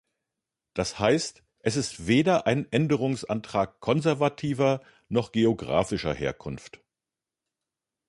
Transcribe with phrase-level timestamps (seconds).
[0.73, 6.81] Das heißt, es ist weder ein Änderungsantrag konservativer noch geographischer Herkunft.